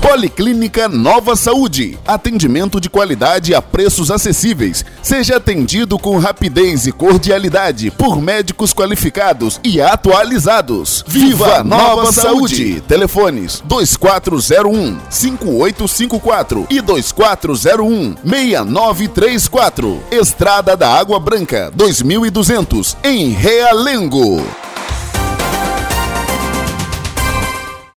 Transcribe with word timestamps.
Policlínica 0.00 0.88
Nova 0.88 1.36
Saúde. 1.36 1.98
Atendimento 2.06 2.80
de 2.80 2.88
qualidade 2.88 3.54
a 3.54 3.60
preços 3.60 4.10
acessíveis. 4.10 4.84
Seja 5.02 5.36
atendido 5.36 5.98
com 5.98 6.18
rapidez 6.18 6.86
e 6.86 6.92
cordialidade 6.92 7.90
por 7.90 8.20
médicos 8.20 8.72
qualificados 8.72 9.60
e 9.62 9.80
atualizados. 9.80 11.04
Viva 11.06 11.62
Nova 11.62 12.10
Saúde. 12.12 12.80
Telefones 12.88 13.62
2401 13.66 14.98
5854 15.10 16.66
e 16.70 16.80
2401 16.80 18.16
6934. 18.24 20.02
Estrada 20.10 20.76
da 20.76 20.88
Água 20.88 21.20
Branca 21.20 21.70
2200 21.74 22.96
em 23.04 23.30
Realengo. 23.30 24.42